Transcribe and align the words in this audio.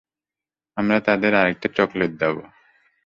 আমরা 0.77 0.97
তাদের 0.99 1.31
আরেকটা 1.35 1.67
চকলেট 1.77 2.11
দেব। 2.19 2.35